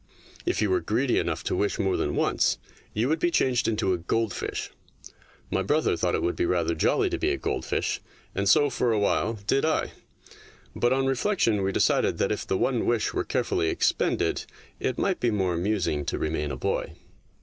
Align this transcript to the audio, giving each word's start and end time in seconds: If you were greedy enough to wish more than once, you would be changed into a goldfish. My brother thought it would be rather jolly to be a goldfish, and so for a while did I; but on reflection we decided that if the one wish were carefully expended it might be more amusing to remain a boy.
If 0.47 0.63
you 0.63 0.71
were 0.71 0.79
greedy 0.79 1.19
enough 1.19 1.43
to 1.43 1.55
wish 1.55 1.77
more 1.77 1.95
than 1.95 2.15
once, 2.15 2.57
you 2.91 3.07
would 3.07 3.19
be 3.19 3.29
changed 3.29 3.67
into 3.67 3.93
a 3.93 3.99
goldfish. 3.99 4.71
My 5.51 5.61
brother 5.61 5.95
thought 5.95 6.15
it 6.15 6.23
would 6.23 6.35
be 6.35 6.47
rather 6.47 6.73
jolly 6.73 7.07
to 7.11 7.19
be 7.19 7.29
a 7.29 7.37
goldfish, 7.37 8.01
and 8.33 8.49
so 8.49 8.71
for 8.71 8.91
a 8.91 8.97
while 8.97 9.33
did 9.45 9.63
I; 9.63 9.91
but 10.75 10.91
on 10.91 11.05
reflection 11.05 11.61
we 11.61 11.71
decided 11.71 12.17
that 12.17 12.31
if 12.31 12.47
the 12.47 12.57
one 12.57 12.87
wish 12.87 13.13
were 13.13 13.23
carefully 13.23 13.69
expended 13.69 14.45
it 14.79 14.97
might 14.97 15.19
be 15.19 15.29
more 15.29 15.53
amusing 15.53 16.03
to 16.05 16.17
remain 16.17 16.49
a 16.49 16.57
boy. 16.57 16.93